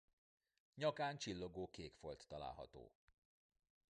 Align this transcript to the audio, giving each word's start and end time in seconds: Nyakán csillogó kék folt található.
Nyakán 0.75 1.17
csillogó 1.17 1.67
kék 1.69 1.93
folt 1.95 2.25
található. 2.27 2.91